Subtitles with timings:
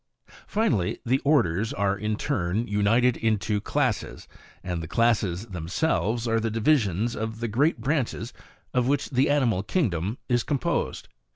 [0.25, 0.41] 7.
[0.47, 4.27] Finally, the orders are, in turn, united into CLASSES,
[4.63, 8.33] and the classes themselves are the divisions of the great BRANCHES
[8.73, 11.07] of which the animal kingdom is composed.